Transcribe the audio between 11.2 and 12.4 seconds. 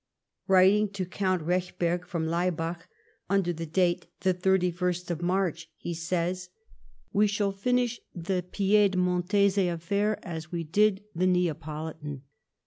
Neapolitan.